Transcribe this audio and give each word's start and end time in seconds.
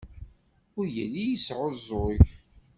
Ur 0.77 0.85
yelli 0.95 1.23
yesɛuẓẓug. 1.25 2.21